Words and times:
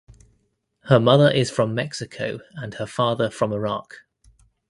Her 0.85 0.99
mother 0.99 1.29
is 1.29 1.51
from 1.51 1.75
Mexico 1.75 2.39
and 2.55 2.73
her 2.73 2.87
father 2.87 3.29
from 3.29 3.53
Iraq. 3.53 3.97